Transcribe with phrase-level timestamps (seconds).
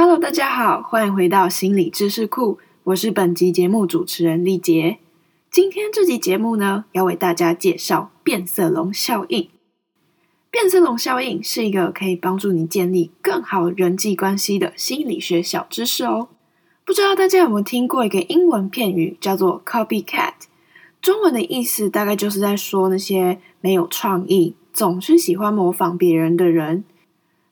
[0.00, 4.98] Hello，大家好，欢迎回到心理知识库，我是本集节目主持人丽杰。
[5.50, 9.48] 今天这集节目呢，要为大家介绍变色龙效应。
[10.52, 16.28] 变色龙效应是一个可以帮助你建立更好人际关系的心理学小知识哦。
[16.84, 20.34] 不知道大家有没有听过一个英文片语，叫做 “copycat”，
[21.02, 26.84] 中文的意思大概就是在说那些没有创意、总是喜欢模仿别人的人。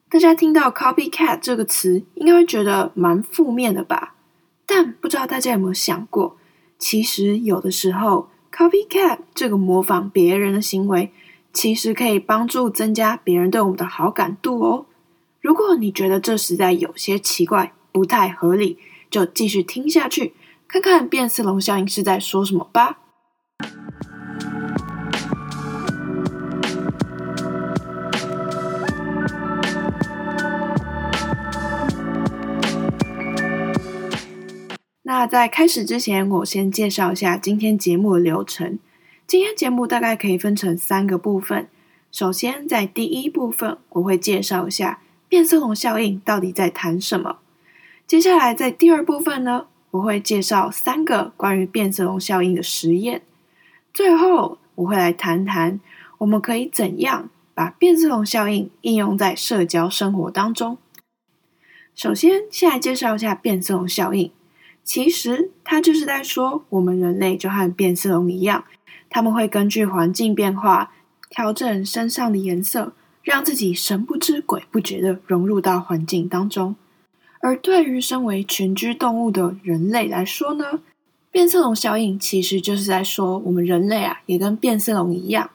[0.09, 4.15] 大家听到 “copycat” 这个词，应该会觉得蛮负面的吧？
[4.65, 6.37] 但不知道大家有没有想过，
[6.79, 11.13] 其实有的时候，copycat 这个模仿别人的行为，
[11.53, 14.87] 其实可以帮助增加别人对我们的好感度哦。
[15.41, 18.79] 如果你觉得这实在有些奇怪、不太合理，
[19.11, 20.35] 就继续听下去，
[20.69, 22.99] 看看变色龙效应是在说什么吧。
[35.19, 38.79] 那在开始之前，我先介绍一下今天节目的流程。
[39.27, 41.71] 今天节目大概可以分成三个部分。
[42.13, 47.39] 首先，在第一部分，我会介绍一下变色龙效应到底在谈什么。
[48.07, 53.23] 接下来，在第二部分呢，我会介绍三个关于变色龙效应的实验。
[53.95, 55.81] 最后，我会来谈谈
[56.19, 60.77] 我们可以怎样把变色龙效应应用在社交生活当中。
[61.95, 64.31] 首先，先来介绍一下变色龙效应。
[64.87, 68.65] 其实，它就是在说，我们人类就和变色龙一样，
[69.11, 70.93] 他们会根据环境变化
[71.29, 72.93] 调整身上的颜色，
[73.25, 76.77] 让自己神不知鬼不觉的融入到环境当中。
[77.41, 80.79] 而对于身为群居动物的人类来说呢，
[81.33, 85.51] 变色龙效应其实就是在说，我们人类啊，也跟变色龙一样，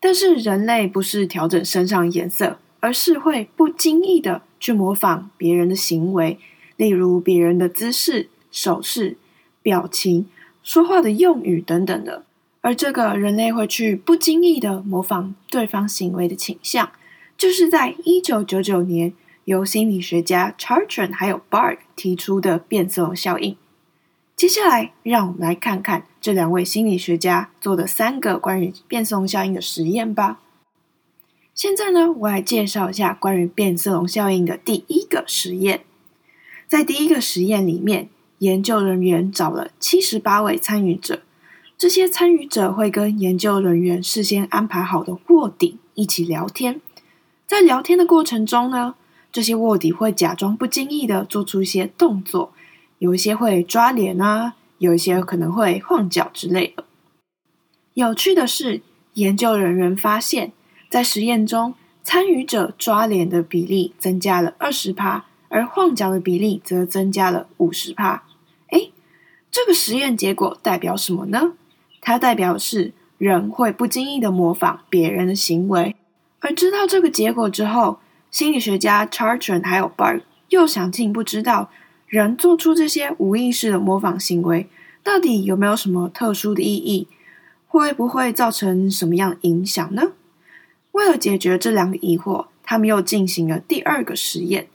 [0.00, 6.40] 但是人类不是调整身上颜色，而是会不经意的去模仿别人的行为，
[6.74, 8.28] 例如别人的姿势。
[8.56, 9.18] 手势、
[9.60, 10.30] 表情、
[10.62, 12.24] 说话的用语等等的，
[12.62, 16.90] 而这个人类会去不经意的模仿对方行为的倾向，
[17.36, 19.12] 就是在一九九九年
[19.44, 23.58] 由心理学家 Chartrand 还有 Bard 提出的变色龙效应。
[24.34, 30.40] 接下来，让我们来看看这两位心理学家做的三个关于变色龙效应的实验吧。
[31.54, 35.82] 现在呢，我来介绍一下关于变色龙效应的第一个实验。
[36.66, 38.08] 在第一个实验里面。
[38.38, 41.22] 研究人员找了七十八位参与者，
[41.78, 46.80] 这些参与者会跟研究人员事先安排好的卧底一起聊天。
[47.46, 48.94] 在聊天的过程中呢，
[49.32, 52.52] 这些卧底会假装不经意的做出一些动作，
[52.98, 56.84] 有一些会抓脸啊，有一些可能会晃脚之类的。
[57.94, 58.82] 有趣的是，
[59.14, 60.52] 研究人员发现，
[60.90, 68.24] 在实验中，参与者抓脸的比例增加了二十趴，而晃脚的比例则增加了五十趴。
[69.50, 71.54] 这个实验结果代表什么呢？
[72.00, 75.96] 它代表是人会不经意的模仿别人的行为，
[76.40, 77.98] 而知道这个结果之后，
[78.30, 81.70] 心理学家 Chartrand 还有 Barg 又想进一步知道
[82.06, 84.68] 人做出这些无意识的模仿行为
[85.02, 87.08] 到底有没有什么特殊的意义，
[87.66, 90.12] 会不会造成什么样影响呢？
[90.92, 94.68] 为了解决这两个疑惑，他们又进行了第二个实验，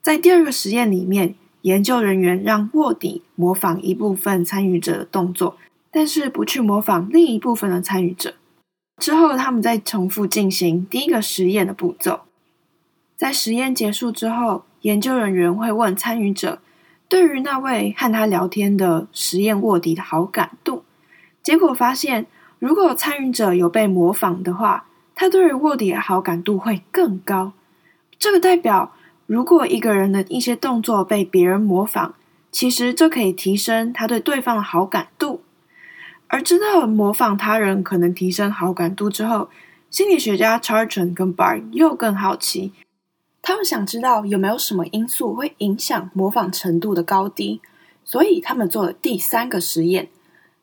[0.00, 1.34] 在第二个实验里面。
[1.62, 5.58] 研究人员让卧底模仿一部分参与者的动作，
[5.90, 8.34] 但是不去模仿另一部分的参与者。
[8.98, 12.20] 之后，他们再重复进行第一个实验的步骤。
[13.16, 16.60] 在实验结束之后，研究人员会问参与者
[17.08, 20.84] 对于那位和他聊天的实验卧底的好感度。
[21.42, 22.26] 结果发现，
[22.58, 27.52] 如果参与者有被模仿的话，他对于卧底的好感度会更高。
[28.18, 28.94] 这个代表。
[29.30, 32.14] 如果一个人的一些动作被别人模仿，
[32.50, 35.42] 其实这可以提升他对对方的好感度。
[36.26, 39.48] 而知道模仿他人可能提升好感度之后，
[39.88, 42.72] 心理学家 Charton 跟 Bar 又更好奇，
[43.40, 47.60] 他们想知道有没有什么因素会影响模仿程度的高低，
[48.04, 50.08] 所以他们做了第三个实验。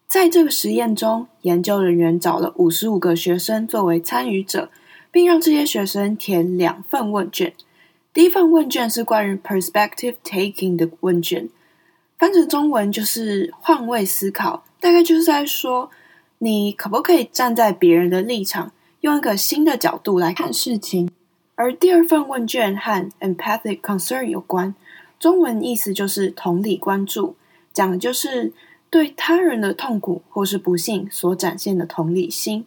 [0.10, 4.70] 在这个实验中，研究人员找了五十五个学生作为参与者，
[5.10, 7.54] 并让这些学生填两份问卷。
[8.18, 11.48] 第一份问卷是关于 perspective taking 的问卷，
[12.18, 15.92] 翻成中文就是换位思考，大概就是在说
[16.40, 18.72] 你可不可以站在别人的立场，
[19.02, 21.12] 用一个新的角度来看事情。
[21.54, 24.74] 而第二份问卷和 empathic concern 有关，
[25.20, 27.36] 中文意思就是同理关注，
[27.72, 28.52] 讲的就是
[28.90, 32.66] 对他人的痛苦或是不幸所展现的同理心。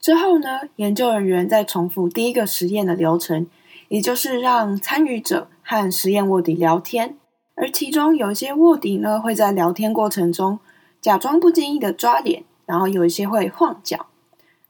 [0.00, 3.48] 之后呢，研究人员再重复第一个实验的流程。
[3.90, 7.16] 也就是让参与者和实验卧底聊天，
[7.56, 10.60] 而其中有一些卧底呢会在聊天过程中
[11.00, 14.06] 假装不经意的抓脸，然后有一些会晃脚。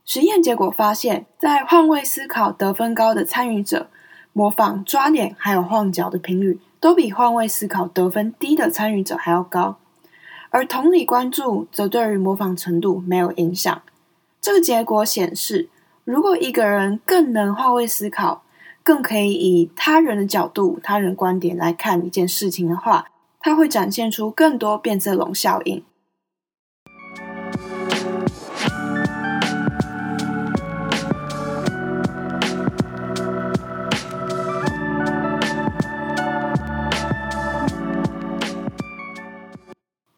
[0.07, 3.91] 实验结果发现，在换位思考得分高的参与者，
[4.33, 9.77] 模仿抓脸还有晃脚的频率都比换位思考得分低的参与者还要高。
[10.49, 13.83] 而同理关注则对于模仿程度没有影响。
[14.41, 15.69] 这个结果显示，
[16.05, 18.43] 如果一个人更能换位思考，
[18.83, 23.07] 更可以以他人的角度、他人观点来看一件事情的话，
[23.39, 25.85] 他会展现出更多变色龙效应。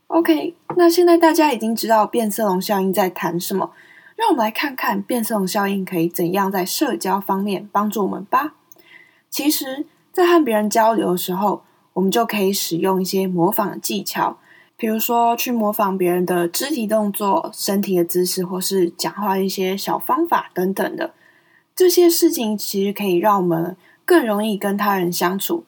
[0.06, 3.72] OK，那现在大家已经知道变色龙效应在谈什么，
[4.16, 8.54] 让我们来看看变色龙效应可以怎样在社交方面帮助我们吧。
[9.30, 11.62] 其实，在和别人交流的时候，
[11.94, 14.38] 我们就可以使用一些模仿的技巧，
[14.76, 21.14] 比如说去模仿别人的肢体动作、身体的姿势，或是讲话一些小方法等等的。
[21.74, 25.64] 这些事情其实可以让我们更容易跟他人相处，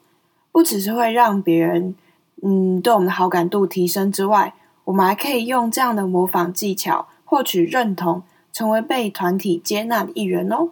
[0.53, 1.95] 不只是会让别人。
[2.43, 4.53] 嗯，对我们的好感度提升之外，
[4.85, 8.23] 我们还可以用这样的模仿技巧获取认同，
[8.55, 10.71] 成为被团体接纳的一员哦。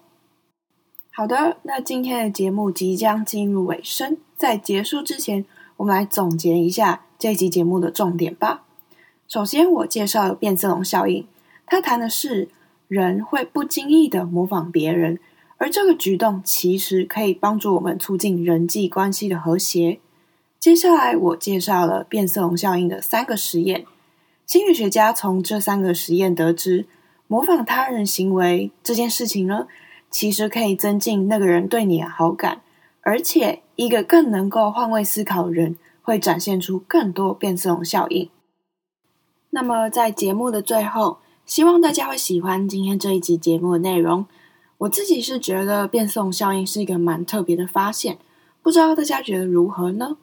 [1.10, 5.44] 好的，那今天的节目即将进入尾声，在结束之前，
[5.76, 8.62] 我们来总结一下这集节目的重点吧。
[9.28, 11.26] 首先，我介绍了变色龙效应，
[11.66, 12.48] 它谈的是
[12.86, 15.18] 人会不经意的模仿别人，
[15.58, 19.98] 而这个举动其实可以帮助我们促进人际关系的和谐。
[20.60, 23.84] 接下来，我介绍了变色龙效应的三个实验。
[24.46, 26.86] 心理学家从这三个实验得知，
[27.32, 29.66] 模仿他人行为这件事情呢，
[30.10, 32.60] 其实可以增进那个人对你的好感，
[33.00, 38.28] 而且一个更能够换位思考的人，会展现出更多变色龙效应。
[39.48, 44.26] 那么，在节目的最后，希望大家会喜欢今天这一集节目的内容。
[44.76, 48.18] 我自己是觉得变色龙效应是一个蛮特别的发现，
[48.60, 50.18] 不知道大家觉得如何呢？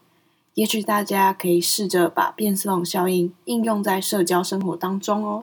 [0.54, 5.42] 也许大家可以试着把变色龙效应应用在社交生活当中哦。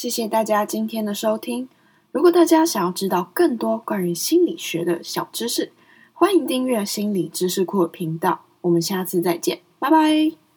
[0.00, 1.68] 谢谢大家今天的收听。
[2.10, 5.72] 如果大家想要知道更多关于心理学的小知识，
[6.14, 8.46] 欢迎订阅心理知识库的频道。
[8.62, 10.49] 我们下次再见，拜拜。